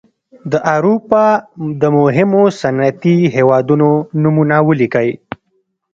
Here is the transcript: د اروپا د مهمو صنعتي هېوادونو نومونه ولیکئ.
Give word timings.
د 0.51 0.53
اروپا 0.75 1.25
د 1.81 1.83
مهمو 1.97 2.43
صنعتي 2.61 3.17
هېوادونو 3.35 3.89
نومونه 4.21 4.55
ولیکئ. 4.67 5.09